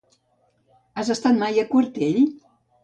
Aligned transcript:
Has 1.03 1.13
estat 1.17 1.39
mai 1.45 1.63
a 1.67 1.67
Quartell? 1.75 2.21